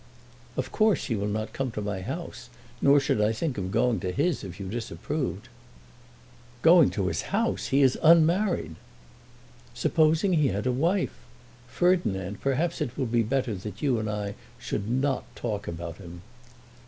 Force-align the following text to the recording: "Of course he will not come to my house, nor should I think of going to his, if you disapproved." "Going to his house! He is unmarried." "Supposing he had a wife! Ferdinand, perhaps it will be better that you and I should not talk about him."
"Of 0.57 0.71
course 0.71 1.05
he 1.05 1.15
will 1.15 1.27
not 1.27 1.53
come 1.53 1.69
to 1.73 1.79
my 1.81 2.01
house, 2.01 2.49
nor 2.81 2.99
should 2.99 3.21
I 3.21 3.31
think 3.31 3.59
of 3.59 3.69
going 3.69 3.99
to 3.99 4.11
his, 4.11 4.43
if 4.43 4.59
you 4.59 4.67
disapproved." 4.67 5.47
"Going 6.63 6.89
to 6.89 7.05
his 7.05 7.21
house! 7.29 7.67
He 7.67 7.83
is 7.83 7.99
unmarried." 8.01 8.77
"Supposing 9.75 10.33
he 10.33 10.47
had 10.47 10.65
a 10.65 10.71
wife! 10.71 11.17
Ferdinand, 11.67 12.41
perhaps 12.41 12.81
it 12.81 12.97
will 12.97 13.05
be 13.05 13.21
better 13.21 13.53
that 13.53 13.83
you 13.83 13.99
and 13.99 14.09
I 14.09 14.33
should 14.57 14.89
not 14.89 15.23
talk 15.35 15.67
about 15.67 15.97
him." 15.97 16.23